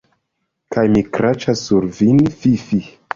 [0.75, 2.81] Kaj mi kraĉas sur vin, fi, fi.